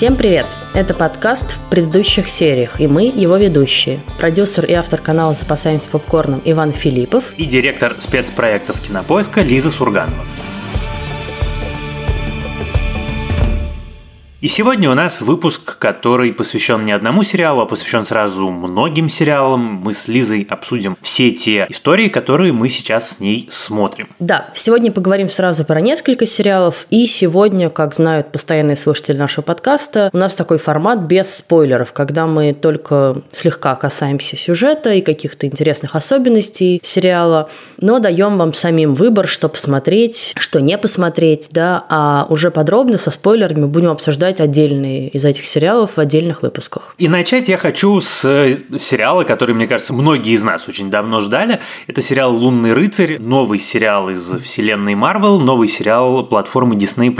[0.00, 0.46] Всем привет!
[0.72, 4.02] Это подкаст в предыдущих сериях, и мы его ведущие.
[4.16, 10.24] Продюсер и автор канала «Запасаемся попкорном» Иван Филиппов и директор спецпроектов «Кинопоиска» Лиза Сурганова.
[14.40, 19.82] И сегодня у нас выпуск, который посвящен не одному сериалу, а посвящен сразу многим сериалам.
[19.84, 24.08] Мы с Лизой обсудим все те истории, которые мы сейчас с ней смотрим.
[24.18, 26.86] Да, сегодня поговорим сразу про несколько сериалов.
[26.88, 32.24] И сегодня, как знают постоянные слушатели нашего подкаста, у нас такой формат без спойлеров, когда
[32.24, 39.28] мы только слегка касаемся сюжета и каких-то интересных особенностей сериала, но даем вам самим выбор,
[39.28, 45.08] что посмотреть, что не посмотреть, да, а уже подробно со спойлерами будем обсуждать обсуждать отдельные
[45.08, 46.94] из этих сериалов в отдельных выпусках.
[46.98, 51.20] И начать я хочу с э, сериала, который, мне кажется, многие из нас очень давно
[51.20, 51.60] ждали.
[51.86, 57.10] Это сериал «Лунный рыцарь», новый сериал из вселенной Марвел, новый сериал платформы Disney+.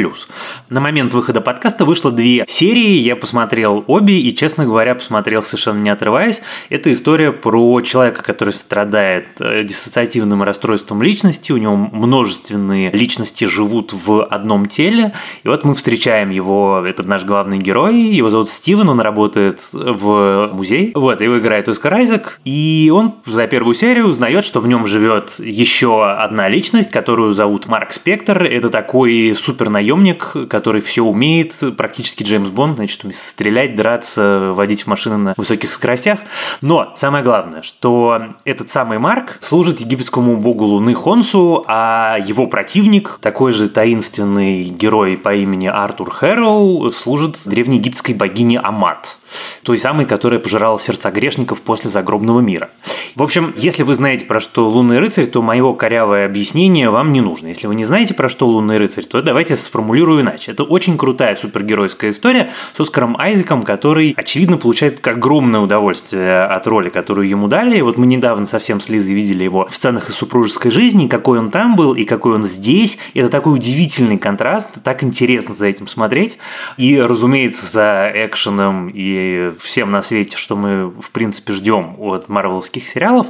[0.69, 5.83] На момент выхода подкаста вышло две серии, я посмотрел обе и, честно говоря, посмотрел совершенно
[5.83, 6.43] не отрываясь.
[6.69, 13.93] Это история про человека, который страдает э, диссоциативным расстройством личности, у него множественные личности живут
[13.93, 15.12] в одном теле,
[15.45, 19.61] и вот мы встречаем его, это этот наш главный герой, его зовут Стивен, он работает
[19.73, 24.69] в музее, вот, его играет Оскар Айзек, и он за первую серию узнает, что в
[24.69, 31.03] нем живет еще одна личность, которую зовут Марк Спектр, это такой супер наемник, который все
[31.03, 36.21] умеет, практически Джеймс Бонд, значит, умеет стрелять, драться, водить машины на высоких скоростях,
[36.61, 43.19] но самое главное, что этот самый Марк служит египетскому богу Луны Хонсу, а его противник,
[43.23, 49.19] такой же таинственный герой по имени Артур Хэроу, служит древнеегипетской богине Амат,
[49.62, 52.70] той самой, которая пожирала сердца грешников после загробного мира.
[53.17, 57.20] В общем, если вы знаете, про что «Лунный рыцарь», то мое корявое объяснение вам не
[57.20, 57.48] нужно.
[57.48, 60.53] Если вы не знаете, про что «Лунный рыцарь», то давайте сформулирую иначе.
[60.53, 66.88] Это очень крутая супергеройская история с Оскаром Айзеком, который, очевидно, получает огромное удовольствие от роли,
[66.88, 67.78] которую ему дали.
[67.78, 71.38] И вот мы недавно совсем с Лизой видели его в сценах из супружеской жизни, какой
[71.38, 72.99] он там был и какой он здесь.
[73.15, 76.38] Это такой удивительный контраст, так интересно за этим смотреть.
[76.76, 79.19] И, разумеется, за экшеном и
[79.58, 83.28] всем на свете, что мы, в принципе, ждем от марвелских сериалов,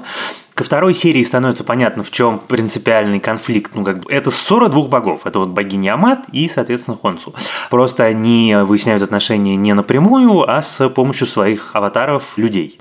[0.60, 3.74] Ко второй серии становится понятно, в чем принципиальный конфликт.
[3.74, 5.22] Ну, как бы, это ссора двух богов.
[5.24, 7.34] Это вот богини Амат и, соответственно, Хонсу.
[7.70, 12.78] Просто они выясняют отношения не напрямую, а с помощью своих аватаров людей.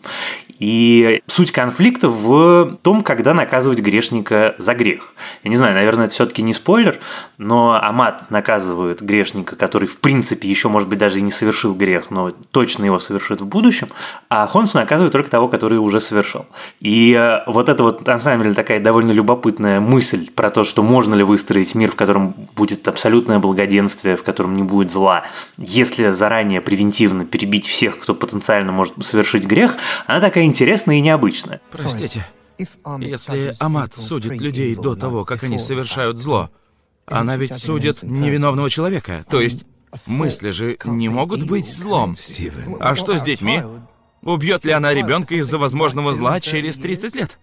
[0.59, 5.13] И суть конфликта в том, когда наказывать грешника за грех.
[5.43, 6.99] Я не знаю, наверное, это все-таки не спойлер,
[7.37, 12.11] но Амат наказывает грешника, который, в принципе, еще, может быть, даже и не совершил грех,
[12.11, 13.87] но точно его совершит в будущем,
[14.29, 16.45] а Хонсу наказывает только того, который уже совершил.
[16.81, 20.83] И э, вот это вот, на самом деле, такая довольно любопытная мысль про то, что
[20.83, 25.23] можно ли выстроить мир, в котором будет абсолютное благоденствие, в котором не будет зла,
[25.57, 31.61] если заранее превентивно перебить всех, кто потенциально может совершить грех, она такая интересная и необычная.
[31.71, 32.25] Простите,
[32.57, 36.49] если Амат судит людей до того, как они совершают зло,
[37.05, 39.65] она ведь судит невиновного человека, то есть
[40.05, 42.15] мысли же не могут быть злом.
[42.79, 43.63] А что с детьми?
[44.21, 47.39] Убьет ли она ребенка из-за возможного зла через 30 лет?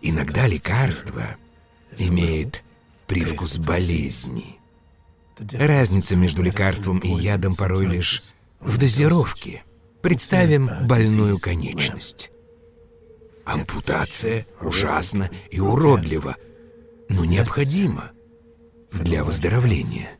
[0.00, 1.36] Иногда лекарство
[1.98, 2.62] имеет
[3.06, 4.60] привкус болезни.
[5.52, 8.22] Разница между лекарством и ядом порой лишь
[8.60, 9.64] в дозировке.
[10.04, 12.30] Представим больную конечность.
[13.46, 16.36] Ампутация ужасна и уродлива,
[17.08, 18.10] но необходима
[18.92, 20.10] для выздоровления.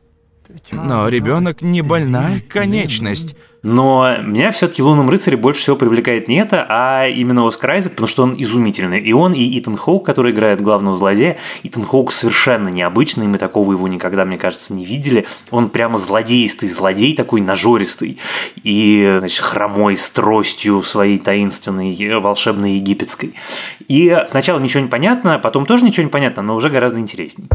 [0.71, 3.35] Но ребенок не больная конечность.
[3.65, 7.93] Но меня все-таки в «Лунном рыцаре» больше всего привлекает не это, а именно Оскар Айзек,
[7.93, 8.99] потому что он изумительный.
[8.99, 11.37] И он, и Итан Хоук, который играет главного злодея.
[11.63, 15.25] Итан Хоук совершенно необычный, мы такого его никогда, мне кажется, не видели.
[15.49, 18.19] Он прямо злодейстый злодей, такой нажористый.
[18.61, 23.33] И, значит, хромой, с тростью своей таинственной, волшебной египетской.
[23.87, 27.47] И сначала ничего не понятно, потом тоже ничего не понятно, но уже гораздо интересней.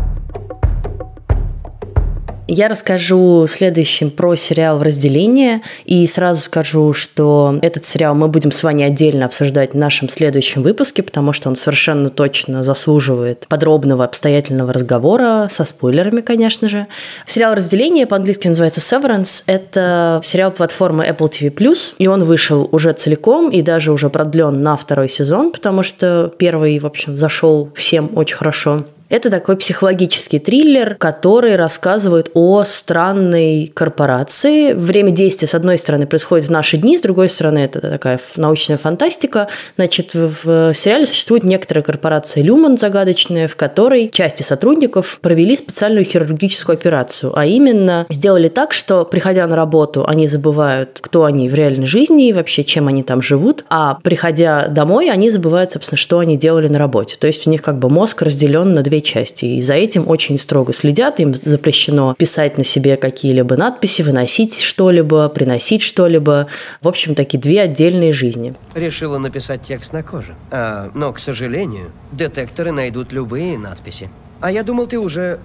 [2.52, 5.62] Я расскажу следующим про сериал «Разделение».
[5.84, 10.64] И сразу скажу, что этот сериал мы будем с вами отдельно обсуждать в нашем следующем
[10.64, 16.88] выпуске, потому что он совершенно точно заслуживает подробного, обстоятельного разговора, со спойлерами, конечно же.
[17.24, 19.44] Сериал «Разделение» по-английски называется «Severance».
[19.46, 24.76] Это сериал платформы Apple TV+, и он вышел уже целиком и даже уже продлен на
[24.76, 28.86] второй сезон, потому что первый, в общем, зашел всем очень хорошо.
[29.10, 34.72] Это такой психологический триллер, который рассказывает о странной корпорации.
[34.72, 38.78] Время действия, с одной стороны, происходит в наши дни, с другой стороны, это такая научная
[38.78, 39.48] фантастика.
[39.74, 46.74] Значит, в сериале существует некоторая корпорация Люман загадочная, в которой части сотрудников провели специальную хирургическую
[46.74, 51.88] операцию, а именно сделали так, что, приходя на работу, они забывают, кто они в реальной
[51.88, 56.36] жизни и вообще, чем они там живут, а приходя домой, они забывают, собственно, что они
[56.36, 57.16] делали на работе.
[57.18, 60.38] То есть у них как бы мозг разделен на две части, и за этим очень
[60.38, 66.48] строго следят, им запрещено писать на себе какие-либо надписи, выносить что-либо, приносить что-либо.
[66.80, 68.54] В общем, такие две отдельные жизни.
[68.74, 70.34] Решила написать текст на коже.
[70.50, 74.10] А, но, к сожалению, детекторы найдут любые надписи.
[74.40, 75.40] А я думал, ты уже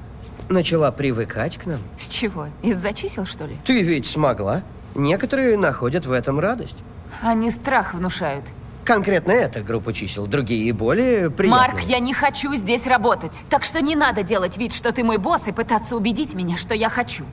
[0.50, 1.80] начала привыкать к нам.
[1.98, 2.48] С чего?
[2.62, 3.56] Из-за чисел, что ли?
[3.66, 4.64] Ты ведь смогла.
[4.96, 6.78] Некоторые находят в этом радость.
[7.22, 8.46] Они страх внушают.
[8.86, 11.70] Конкретно эта группа чисел, другие более приятные.
[11.70, 13.44] Марк, я не хочу здесь работать.
[13.50, 16.76] Так что не надо делать вид, что ты мой босс и пытаться убедить меня, что
[16.76, 17.26] я хочу.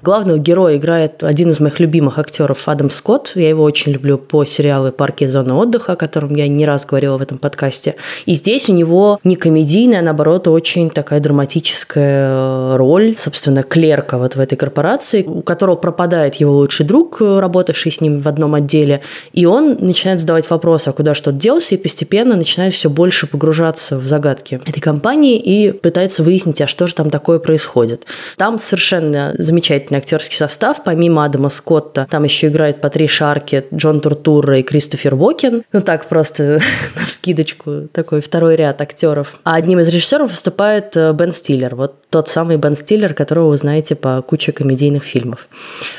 [0.00, 3.32] Главного героя играет один из моих любимых актеров Адам Скотт.
[3.34, 6.86] Я его очень люблю по сериалу «Парки и зоны отдыха», о котором я не раз
[6.86, 7.96] говорила в этом подкасте.
[8.24, 14.36] И здесь у него не комедийная, а наоборот, очень такая драматическая роль, собственно, клерка вот
[14.36, 19.02] в этой корпорации, у которого пропадает его лучший друг, работавший с ним в одном отделе,
[19.32, 23.98] и он начинает задавать вопросы, а куда что-то делся, и постепенно начинает все больше погружаться
[23.98, 28.04] в загадки этой компании и пытается выяснить, а что же там такое происходит.
[28.36, 30.82] Там совершенно замечательно замечательный актерский состав.
[30.84, 35.62] Помимо Адама Скотта, там еще играет Патриша Аркет, Джон Туртура и Кристофер Уокен.
[35.72, 36.60] Ну так просто
[36.96, 39.38] на скидочку такой второй ряд актеров.
[39.44, 41.74] А одним из режиссеров выступает э, Бен Стиллер.
[41.74, 45.48] Вот тот самый Бен Стиллер, которого вы знаете по куче комедийных фильмов.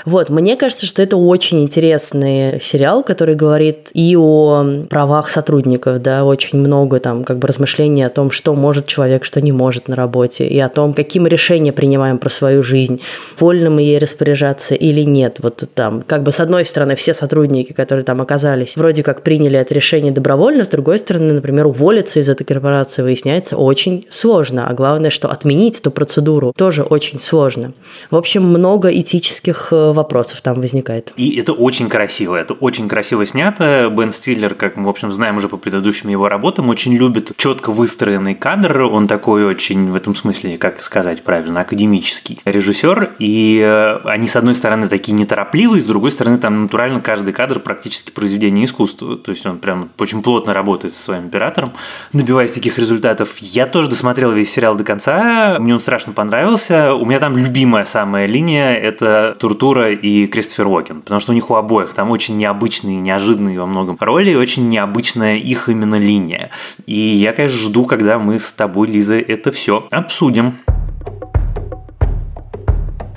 [0.05, 6.25] Вот, мне кажется, что это очень интересный сериал, который говорит и о правах сотрудников, да,
[6.25, 9.95] очень много там как бы размышлений о том, что может человек, что не может на
[9.95, 13.01] работе, и о том, какие мы решения принимаем про свою жизнь,
[13.39, 15.37] вольно мы ей распоряжаться или нет.
[15.39, 19.57] Вот там, как бы с одной стороны, все сотрудники, которые там оказались, вроде как приняли
[19.57, 24.73] это решение добровольно, с другой стороны, например, уволиться из этой корпорации выясняется очень сложно, а
[24.73, 27.71] главное, что отменить эту процедуру тоже очень сложно.
[28.11, 31.13] В общем, много этических э, вопросов там возникает.
[31.15, 33.89] И это очень красиво, это очень красиво снято.
[33.89, 37.71] Бен Стиллер, как мы, в общем, знаем уже по предыдущим его работам, очень любит четко
[37.71, 43.68] выстроенный кадр, он такой очень, в этом смысле, как сказать правильно, академический режиссер, и
[44.05, 48.65] они, с одной стороны, такие неторопливые, с другой стороны, там натурально каждый кадр практически произведение
[48.65, 49.17] искусства.
[49.17, 51.73] То есть он прям очень плотно работает со своим оператором,
[52.13, 53.37] добиваясь таких результатов.
[53.39, 56.93] Я тоже досмотрел весь сериал до конца, мне он страшно понравился.
[56.93, 61.49] У меня там любимая самая линия– это Туртура и Кристофер Уокен, потому что у них
[61.49, 66.51] у обоих там очень необычные, неожиданные во многом роли, и очень необычная их именно линия.
[66.85, 70.55] И я, конечно, жду, когда мы с тобой, Лиза, это все обсудим.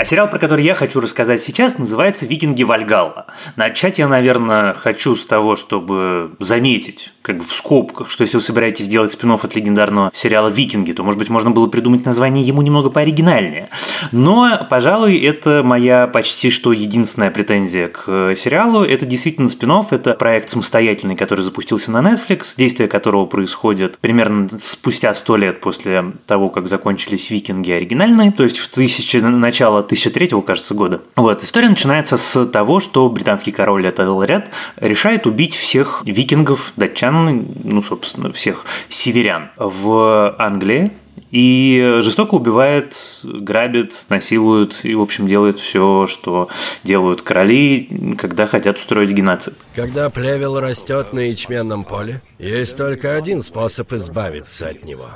[0.02, 3.26] А сериал, про который я хочу рассказать сейчас, называется «Викинги Вальгалла».
[3.54, 8.42] Начать я, наверное, хочу с того, чтобы заметить, как бы в скобках, что если вы
[8.42, 12.62] собираетесь делать спин от легендарного сериала «Викинги», то, может быть, можно было придумать название ему
[12.62, 13.68] немного пооригинальнее.
[14.10, 18.82] Но, пожалуй, это моя почти что единственная претензия к сериалу.
[18.82, 25.14] Это действительно спин это проект самостоятельный, который запустился на Netflix, действие которого происходит примерно спустя
[25.14, 30.74] сто лет после того, как закончились «Викинги» оригинальные, то есть в тысячи, начало 2003, кажется,
[30.74, 31.02] года.
[31.16, 37.82] Вот, история начинается с того, что британский король Этельред решает убить всех викингов, датчан, ну,
[37.82, 40.92] собственно, всех северян в Англии,
[41.30, 46.48] и жестоко убивает, грабит, насилует и, в общем, делает все, что
[46.84, 49.54] делают короли, когда хотят устроить геноцид.
[49.74, 55.08] Когда плевел растет на ячменном поле, есть только один способ избавиться от него.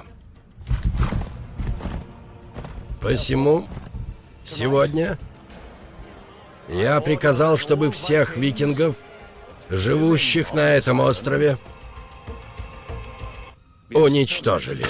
[3.01, 3.69] Посему
[4.47, 5.19] Сегодня
[6.69, 8.95] я приказал, чтобы всех викингов,
[9.71, 11.59] живущих на этом острове,
[13.93, 14.87] уничтожили.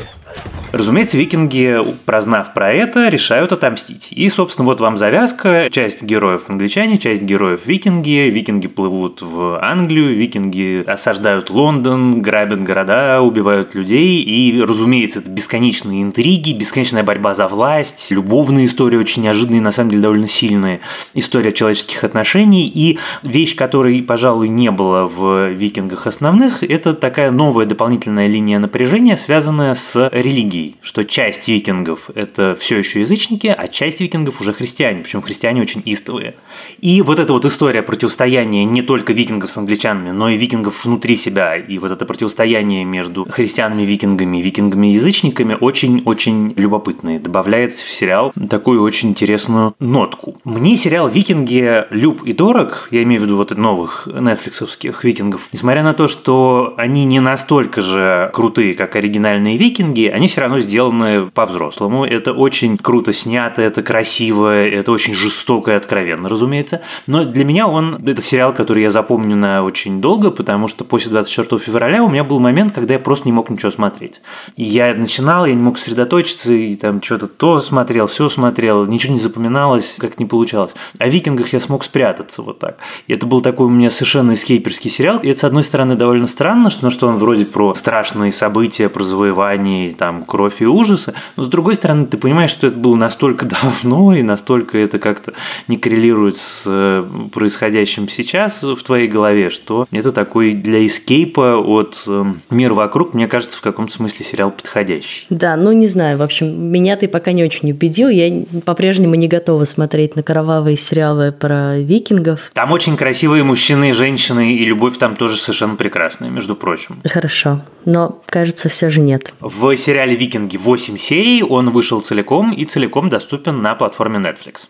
[0.72, 4.08] Разумеется, викинги, прознав про это, решают отомстить.
[4.10, 5.68] И, собственно, вот вам завязка.
[5.70, 8.28] Часть героев англичане, часть героев викинги.
[8.28, 14.20] Викинги плывут в Англию, викинги осаждают Лондон, грабят города, убивают людей.
[14.20, 19.90] И, разумеется, это бесконечные интриги, бесконечная борьба за власть, любовные истории очень неожиданные, на самом
[19.90, 20.80] деле довольно сильные.
[21.14, 22.66] История человеческих отношений.
[22.68, 29.16] И вещь, которой, пожалуй, не было в викингах основных, это такая новая дополнительная линия напряжения,
[29.16, 34.52] связанная с религией серий, что часть викингов– это все еще язычники, а часть викингов уже
[34.52, 36.34] христиане, причем христиане очень истовые.
[36.80, 41.16] И вот эта вот история противостояния не только викингов с англичанами, но и викингов внутри
[41.16, 48.82] себя, и вот это противостояние между христианами-викингами и викингами-язычниками очень-очень любопытное, добавляет в сериал такую
[48.82, 50.40] очень интересную нотку.
[50.44, 55.82] Мне сериал «Викинги» люб и дорог, я имею в виду вот новых нетфликсовских викингов, несмотря
[55.82, 61.26] на то, что они не настолько же крутые, как оригинальные викинги, они все равно сделаны
[61.26, 62.06] по-взрослому.
[62.06, 66.80] Это очень круто снято, это красиво, это очень жестоко и откровенно, разумеется.
[67.06, 71.10] Но для меня он, это сериал, который я запомню на очень долго, потому что после
[71.10, 74.22] 24 февраля у меня был момент, когда я просто не мог ничего смотреть.
[74.56, 79.18] Я начинал, я не мог сосредоточиться, и там что-то то смотрел, все смотрел, ничего не
[79.18, 80.74] запоминалось, как не получалось.
[80.98, 82.78] В «Викингах» я смог спрятаться вот так.
[83.06, 85.18] И это был такой у меня совершенно эскейперский сериал.
[85.18, 89.02] И это, с одной стороны, довольно странно, что, ну, он вроде про страшные события, про
[89.02, 93.46] завоевание, там, кровь и ужасы, но с другой стороны, ты понимаешь, что это было настолько
[93.62, 95.32] давно, и настолько это как-то
[95.68, 102.02] не коррелирует с э, происходящим сейчас в твоей голове, что это такой для эскейпа от
[102.06, 105.26] э, мира вокруг, мне кажется, в каком-то смысле сериал подходящий.
[105.30, 109.28] Да, ну не знаю, в общем, меня ты пока не очень убедил, я по-прежнему не
[109.28, 112.50] готова смотреть на кровавые сериалы про викингов.
[112.52, 117.00] Там очень красивые мужчины женщины, и любовь там тоже совершенно прекрасная, между прочим.
[117.04, 119.32] Хорошо, но кажется, все же нет.
[119.40, 124.66] В сериале «Викинги» 8 серий, он вышел целиком и целиком доступен на платформе Netflix.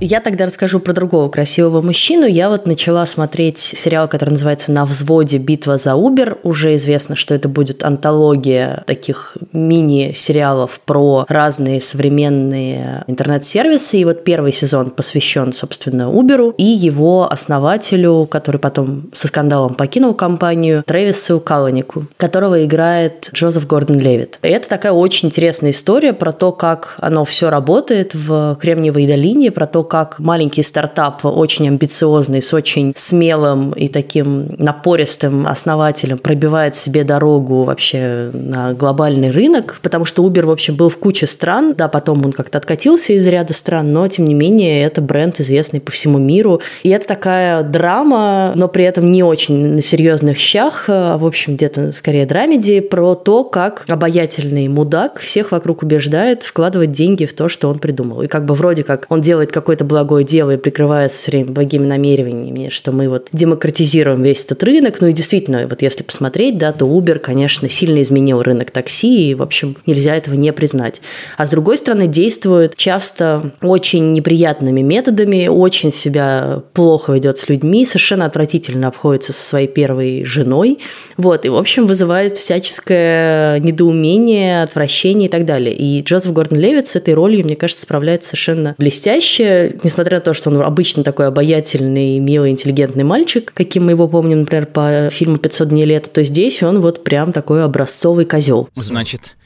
[0.00, 2.26] Я тогда расскажу про другого красивого мужчину.
[2.26, 5.38] Я вот начала смотреть сериал, который называется «На взводе.
[5.38, 6.36] Битва за Убер».
[6.42, 13.98] Уже известно, что это будет антология таких мини-сериалов про разные современные интернет-сервисы.
[13.98, 20.12] И вот первый сезон посвящен, собственно, Уберу и его основателю, который потом со скандалом покинул
[20.12, 24.38] компанию, Трэвису Каланику, которого играет Джозеф Гордон Левит.
[24.42, 29.50] И это такая очень интересная история про то, как оно все работает в Кремниевой долине,
[29.50, 36.76] про то, как маленький стартап, очень амбициозный, с очень смелым и таким напористым основателем пробивает
[36.76, 41.74] себе дорогу вообще на глобальный рынок, потому что Uber, в общем, был в куче стран,
[41.76, 45.80] да, потом он как-то откатился из ряда стран, но, тем не менее, это бренд, известный
[45.80, 46.60] по всему миру.
[46.82, 51.54] И это такая драма, но при этом не очень на серьезных щах, а, в общем,
[51.54, 57.48] где-то скорее драмеди, про то, как обаятельный мудак всех вокруг убеждает вкладывать деньги в то,
[57.48, 58.22] что он придумал.
[58.22, 61.52] И как бы вроде как он делает какой какое-то благое дело и прикрывается все время
[61.52, 65.00] благими намерениями, что мы вот демократизируем весь этот рынок.
[65.00, 69.34] Ну и действительно, вот если посмотреть, да, то Uber, конечно, сильно изменил рынок такси, и,
[69.34, 71.00] в общем, нельзя этого не признать.
[71.36, 77.84] А с другой стороны, действует часто очень неприятными методами, очень себя плохо ведет с людьми,
[77.84, 80.78] совершенно отвратительно обходится со своей первой женой.
[81.16, 85.74] Вот, и, в общем, вызывает всяческое недоумение, отвращение и так далее.
[85.74, 90.34] И Джозеф Гордон Левит с этой ролью, мне кажется, справляется совершенно блестяще несмотря на то,
[90.34, 95.36] что он обычно такой обаятельный, милый, интеллигентный мальчик, каким мы его помним, например, по фильму
[95.36, 98.68] «500 дней лета», то здесь он вот прям такой образцовый козел.
[98.74, 99.36] Значит,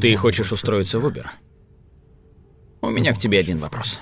[0.00, 1.26] ты хочешь устроиться в Uber?
[2.80, 4.00] У меня к тебе один вопрос.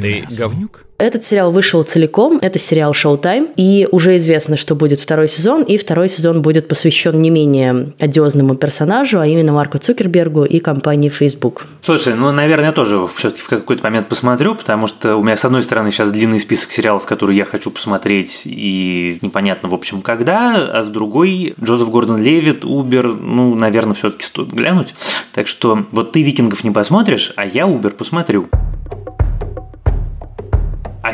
[0.00, 0.86] Ты говнюк?
[0.98, 5.76] Этот сериал вышел целиком, это сериал Showtime, и уже известно, что будет второй сезон, и
[5.76, 11.66] второй сезон будет посвящен не менее одиозному персонажу, а именно Марку Цукербергу и компании Facebook.
[11.82, 15.44] Слушай, ну, наверное, я тоже все-таки в какой-то момент посмотрю, потому что у меня, с
[15.44, 20.66] одной стороны, сейчас длинный список сериалов, которые я хочу посмотреть, и непонятно, в общем, когда,
[20.78, 24.94] а с другой, Джозеф Гордон Левит, Убер, ну, наверное, все-таки стоит глянуть.
[25.34, 28.48] Так что вот ты «Викингов» не посмотришь, а я «Убер» посмотрю.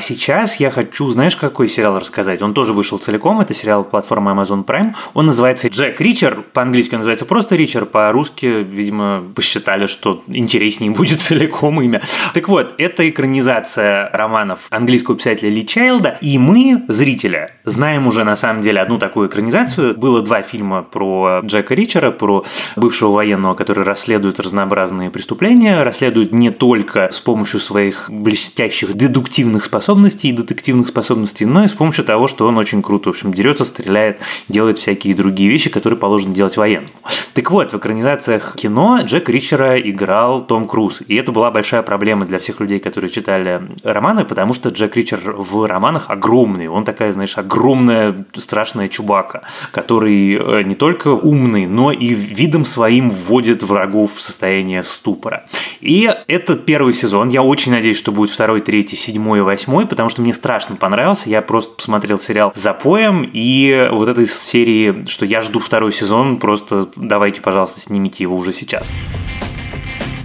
[0.02, 2.42] Сейчас я хочу, знаешь, какой сериал рассказать?
[2.42, 4.94] Он тоже вышел целиком, это сериал платформы Amazon Prime.
[5.14, 11.20] Он называется Джек Ричер, по-английски он называется просто Ричер, по-русски, видимо, посчитали, что интереснее будет
[11.20, 12.02] целиком имя.
[12.34, 18.34] Так вот, это экранизация романов английского писателя Ли Чайлда, и мы, зрители, знаем уже на
[18.34, 19.96] самом деле одну такую экранизацию.
[19.96, 22.44] Было два фильма про Джека Ричера, про
[22.74, 29.91] бывшего военного, который расследует разнообразные преступления, расследует не только с помощью своих блестящих дедуктивных способностей,
[29.92, 33.34] способностей и детективных способностей, но и с помощью того, что он очень круто, в общем,
[33.34, 36.88] дерется, стреляет, делает всякие другие вещи, которые положено делать военному.
[37.34, 42.24] Так вот, в экранизациях кино Джек Ричера играл Том Круз, и это была большая проблема
[42.24, 47.12] для всех людей, которые читали романы, потому что Джек Ричер в романах огромный, он такая,
[47.12, 54.14] знаешь, огромная страшная чубака, который э, не только умный, но и видом своим вводит врагов
[54.14, 55.44] в состояние ступора.
[55.80, 59.88] И этот первый сезон, я очень надеюсь, что будет второй, третий, седьмой и восьмой, восьмой,
[59.88, 61.28] потому что мне страшно понравился.
[61.28, 66.38] Я просто посмотрел сериал за поем, и вот этой серии, что я жду второй сезон,
[66.38, 68.90] просто давайте, пожалуйста, снимите его уже сейчас.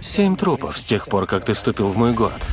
[0.02, 2.44] Семь трупов с тех пор, как ты ступил в мой город.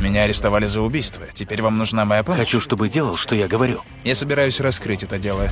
[0.00, 1.24] Меня арестовали за убийство.
[1.32, 2.40] Теперь вам нужна моя помощь?
[2.40, 3.80] Хочу, чтобы делал, что я говорю.
[4.04, 5.48] Я собираюсь раскрыть это дело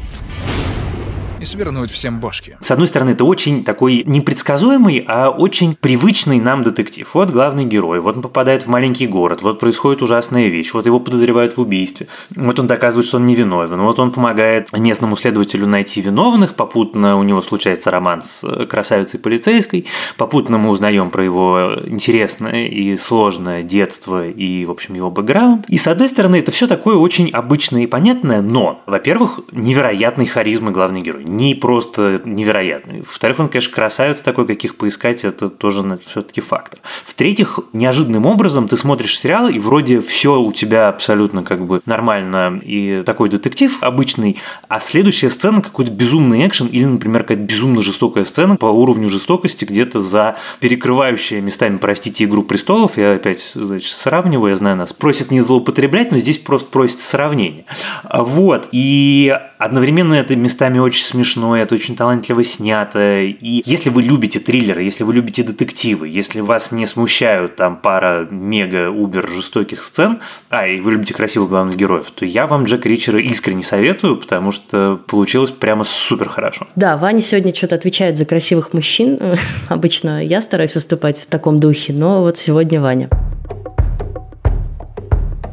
[1.43, 2.57] и свернуть всем бошки.
[2.61, 7.09] С одной стороны, это очень такой непредсказуемый, а очень привычный нам детектив.
[7.15, 11.01] Вот главный герой, вот он попадает в маленький город, вот происходит ужасная вещь, вот его
[11.01, 12.07] подозревают в убийстве,
[12.37, 17.25] вот он доказывает, что он невиновен, вот он помогает местному следователю найти виновных, попутно у
[17.25, 24.29] него случается роман с красавицей полицейской, попутно мы узнаем про его интересное и сложное детство
[24.29, 25.69] и, в общем, его бэкграунд.
[25.69, 30.71] И, с одной стороны, это все такое очень обычное и понятное, но, во-первых, невероятной харизмы
[30.71, 33.01] главный герой не просто невероятный.
[33.01, 36.81] Во-вторых, он, конечно, красавец такой, каких поискать, это тоже все-таки фактор.
[37.07, 42.61] В-третьих, неожиданным образом ты смотришь сериал, и вроде все у тебя абсолютно как бы нормально,
[42.63, 48.25] и такой детектив обычный, а следующая сцена какой-то безумный экшен или, например, какая-то безумно жестокая
[48.25, 54.51] сцена по уровню жестокости где-то за перекрывающая местами, простите, «Игру престолов», я опять, значит, сравниваю,
[54.51, 57.65] я знаю, нас просят не злоупотреблять, но здесь просто просят сравнение.
[58.13, 63.21] Вот, и одновременно это местами очень смешно это очень талантливо снято.
[63.21, 68.27] И если вы любите триллеры, если вы любите детективы, если вас не смущают там пара
[68.31, 73.21] мега-убер жестоких сцен, а, и вы любите красивых главных героев, то я вам Джек Ричера
[73.21, 76.67] искренне советую, потому что получилось прямо супер хорошо.
[76.77, 79.19] Да, Ваня сегодня что-то отвечает за красивых мужчин.
[79.69, 83.09] Обычно я стараюсь выступать в таком духе, но вот сегодня Ваня.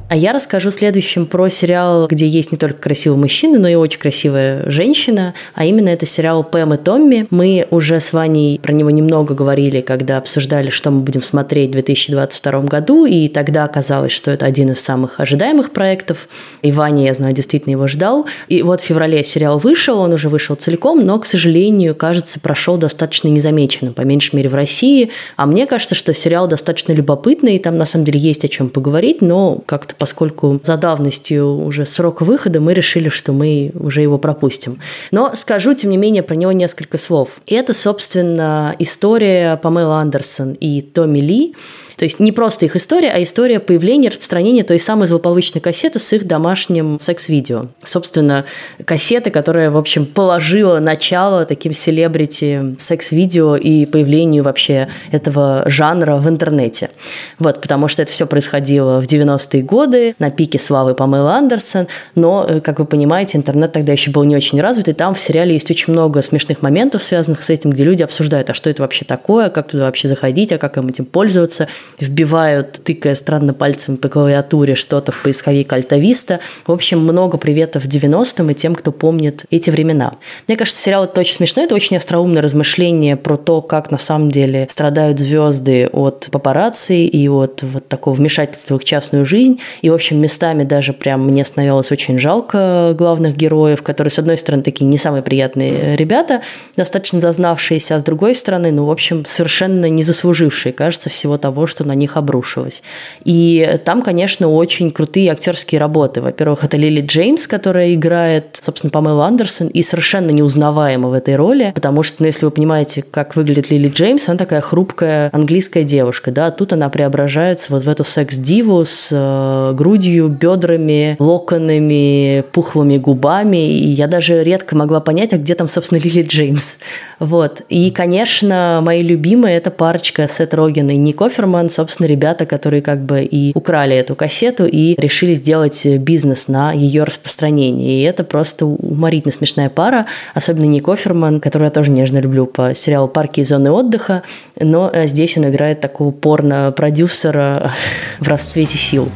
[0.10, 4.00] А я расскажу следующим про сериал, где есть не только красивые мужчины, но и очень
[4.00, 7.28] красивая женщина, а именно это сериал «Пэм и Томми».
[7.30, 11.74] Мы уже с Ваней про него немного говорили, когда обсуждали, что мы будем смотреть в
[11.74, 16.28] 2022 году, и тогда оказалось, что это один из самых ожидаемых проектов.
[16.64, 18.26] И Ваня, я знаю, действительно его ждал.
[18.48, 22.78] И вот в феврале сериал вышел, он уже вышел целиком, но, к сожалению, кажется, прошел
[22.78, 25.12] достаточно незамеченным, по меньшей мере в России.
[25.36, 28.70] А мне кажется, что сериал достаточно любопытный, и там на самом деле есть о чем
[28.70, 34.18] поговорить, но как-то поскольку за давностью уже срок выхода, мы решили, что мы уже его
[34.18, 34.80] пропустим.
[35.12, 37.30] Но скажу, тем не менее, про него несколько слов.
[37.46, 41.56] И это, собственно, история Памела Андерсон и Томми Ли,
[42.00, 46.14] то есть не просто их история, а история появления, распространения той самой злополучной кассеты с
[46.14, 47.66] их домашним секс-видео.
[47.84, 48.46] Собственно,
[48.86, 56.30] кассета, которая, в общем, положила начало таким селебрити секс-видео и появлению вообще этого жанра в
[56.30, 56.90] интернете.
[57.38, 62.46] Вот, потому что это все происходило в 90-е годы, на пике славы Памела Андерсон, но,
[62.48, 65.52] э, как вы понимаете, интернет тогда еще был не очень развит, и там в сериале
[65.52, 69.04] есть очень много смешных моментов, связанных с этим, где люди обсуждают, а что это вообще
[69.04, 71.68] такое, как туда вообще заходить, а как им этим пользоваться
[72.00, 76.40] вбивают, тыкая странно пальцем по клавиатуре что-то в поисковик Альтависта.
[76.66, 80.14] В общем, много приветов 90-м и тем, кто помнит эти времена.
[80.48, 84.32] Мне кажется, сериал это очень смешной, это очень остроумное размышление про то, как на самом
[84.32, 89.60] деле страдают звезды от папарацци и от вот такого вмешательства в их частную жизнь.
[89.82, 94.38] И, в общем, местами даже прям мне становилось очень жалко главных героев, которые, с одной
[94.38, 96.42] стороны, такие не самые приятные ребята,
[96.76, 101.68] достаточно зазнавшиеся, а с другой стороны, ну, в общем, совершенно не заслужившие, кажется, всего того,
[101.68, 102.82] что на них обрушилось.
[103.24, 106.22] И там, конечно, очень крутые актерские работы.
[106.22, 111.72] Во-первых, это Лили Джеймс, которая играет, собственно, Памела Андерсон, и совершенно неузнаваема в этой роли,
[111.76, 116.32] потому что, ну, если вы понимаете, как выглядит Лили Джеймс, она такая хрупкая английская девушка,
[116.32, 123.70] да, тут она преображается вот в эту секс-диву с э, грудью, бедрами, локонами, пухлыми губами,
[123.72, 126.78] и я даже редко могла понять, а где там, собственно, Лили Джеймс.
[127.20, 127.62] Вот.
[127.70, 133.04] И, конечно, мои любимые– это парочка Сет Роген и Ник Оферман, собственно, ребята, которые как
[133.04, 138.00] бы и украли эту кассету и решили сделать бизнес на ее распространении.
[138.00, 142.74] И это просто уморительно смешная пара, особенно Ник Оферман, которую я тоже нежно люблю по
[142.74, 144.24] сериалу «Парки и зоны отдыха»,
[144.60, 147.74] но э, здесь он играет такого порно-продюсера
[148.20, 149.10] в расцвете сил.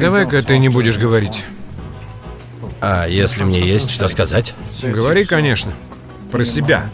[0.00, 1.44] Давай-ка ты не будешь говорить.
[2.80, 4.54] А если мне есть что сказать?
[4.82, 5.72] Говори, конечно.
[6.32, 6.90] Про себя.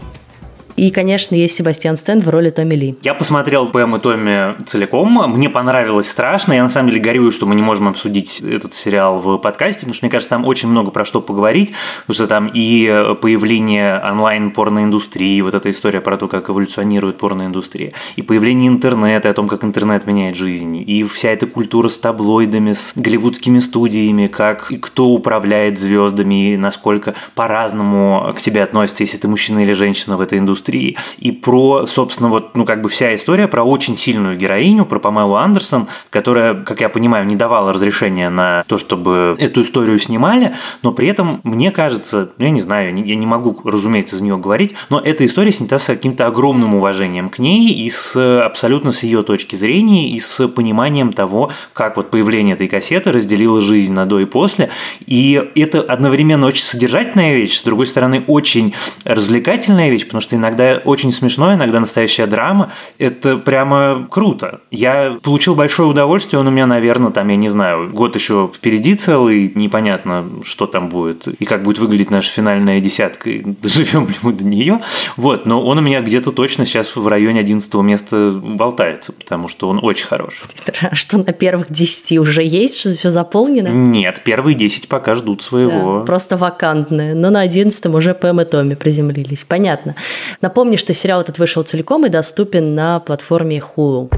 [0.78, 2.96] И, конечно, есть Себастьян Стэн в роли Томми Ли.
[3.02, 5.12] Я посмотрел Пэм и Томми целиком.
[5.34, 6.52] Мне понравилось страшно.
[6.52, 9.94] Я на самом деле горюю, что мы не можем обсудить этот сериал в подкасте, потому
[9.94, 11.72] что, мне кажется, там очень много про что поговорить.
[12.06, 12.86] Потому что там и
[13.20, 19.48] появление онлайн-порноиндустрии, вот эта история про то, как эволюционирует порноиндустрия, и появление интернета, о том,
[19.48, 24.76] как интернет меняет жизнь, и вся эта культура с таблоидами, с голливудскими студиями, как и
[24.76, 30.20] кто управляет звездами, и насколько по-разному к тебе относятся, если ты мужчина или женщина в
[30.20, 34.36] этой индустрии индустрии, и про, собственно, вот, ну, как бы вся история про очень сильную
[34.36, 39.62] героиню, про Памелу Андерсон, которая, как я понимаю, не давала разрешения на то, чтобы эту
[39.62, 44.16] историю снимали, но при этом, мне кажется, ну, я не знаю, я не могу, разумеется,
[44.16, 48.16] за нее говорить, но эта история снята с каким-то огромным уважением к ней и с
[48.44, 53.60] абсолютно с ее точки зрения и с пониманием того, как вот появление этой кассеты разделило
[53.60, 54.70] жизнь на до и после.
[55.06, 60.57] И это одновременно очень содержательная вещь, с другой стороны, очень развлекательная вещь, потому что иногда
[60.84, 62.72] очень смешно, иногда настоящая драма.
[62.98, 64.60] Это прямо круто.
[64.70, 68.94] Я получил большое удовольствие, он у меня, наверное, там, я не знаю, год еще впереди
[68.94, 74.14] целый, непонятно, что там будет и как будет выглядеть наша финальная десятка, и доживем ли
[74.22, 74.80] мы до нее.
[75.16, 79.68] Вот, но он у меня где-то точно сейчас в районе 11 места болтается, потому что
[79.68, 80.46] он очень хороший.
[80.80, 83.68] А что на первых 10 уже есть, что все заполнено?
[83.68, 86.00] Нет, первые 10 пока ждут своего.
[86.00, 89.44] Да, просто вакантные, но на 11 уже Пэм и Томми приземлились.
[89.44, 89.94] Понятно.
[90.40, 94.08] Напомню, что сериал этот вышел целиком и доступен на платформе Hulu.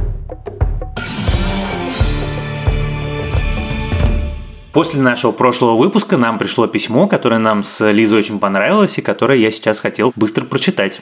[4.74, 9.38] После нашего прошлого выпуска нам пришло письмо, которое нам с Лизой очень понравилось и которое
[9.38, 11.00] я сейчас хотел быстро прочитать.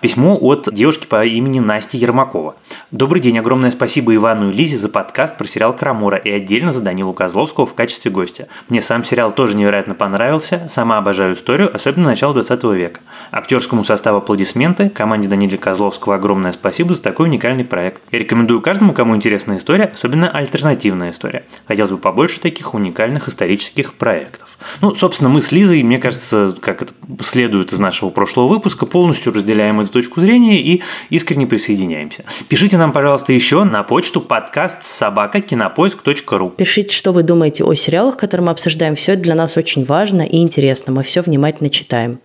[0.00, 2.56] Письмо от девушки по имени Насти Ермакова.
[2.90, 6.82] Добрый день, огромное спасибо Ивану и Лизе за подкаст про сериал Крамора и отдельно за
[6.82, 8.48] Данилу Козловского в качестве гостя.
[8.68, 13.00] Мне сам сериал тоже невероятно понравился, сама обожаю историю, особенно начало 20 века.
[13.30, 18.02] Актерскому составу аплодисменты, команде Данилы Козловского огромное спасибо за такой уникальный проект.
[18.10, 21.44] Я рекомендую каждому, кому интересна история, особенно альтернативная история.
[21.66, 24.58] Хотелось бы побольше таких уникальных исторических проектов.
[24.80, 29.32] Ну, собственно, мы с Лизой, мне кажется, как это следует из нашего прошлого выпуска, полностью
[29.32, 32.24] разделяем эту точку зрения и искренне присоединяемся.
[32.48, 36.50] Пишите нам, пожалуйста, еще на почту подкаст собака кинопоиск.ру.
[36.50, 38.96] Пишите, что вы думаете о сериалах, которые мы обсуждаем.
[38.96, 40.92] Все это для нас очень важно и интересно.
[40.92, 42.20] Мы все внимательно читаем.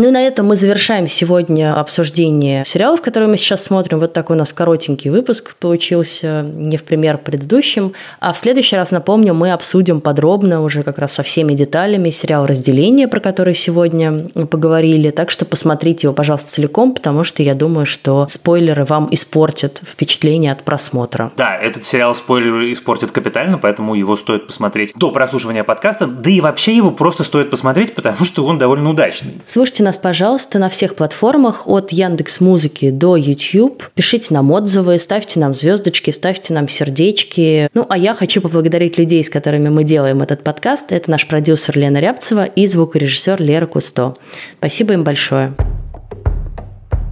[0.00, 4.00] Ну и на этом мы завершаем сегодня обсуждение сериалов, которые мы сейчас смотрим.
[4.00, 7.92] Вот такой у нас коротенький выпуск получился, не в пример предыдущим.
[8.18, 12.46] А в следующий раз, напомню, мы обсудим подробно уже как раз со всеми деталями сериал
[12.46, 15.10] «Разделение», про который сегодня поговорили.
[15.10, 20.52] Так что посмотрите его, пожалуйста, целиком, потому что я думаю, что спойлеры вам испортят впечатление
[20.52, 21.30] от просмотра.
[21.36, 26.06] Да, этот сериал спойлеры испортит капитально, поэтому его стоит посмотреть до прослушивания подкаста.
[26.06, 29.42] Да и вообще его просто стоит посмотреть, потому что он довольно удачный.
[29.44, 33.82] Слушайте нас, пожалуйста, на всех платформах от Яндекс Музыки до YouTube.
[33.94, 37.68] Пишите нам отзывы, ставьте нам звездочки, ставьте нам сердечки.
[37.74, 40.92] Ну, а я хочу поблагодарить людей, с которыми мы делаем этот подкаст.
[40.92, 44.14] Это наш продюсер Лена Рябцева и звукорежиссер Лера Кусто.
[44.58, 45.54] Спасибо им большое.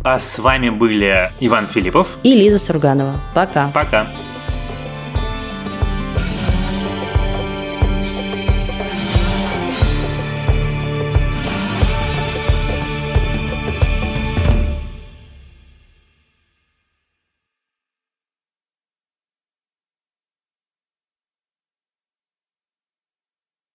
[0.04, 3.14] А с вами были Иван Филиппов и Лиза Сурганова.
[3.34, 3.72] Пока.
[3.74, 4.06] Пока.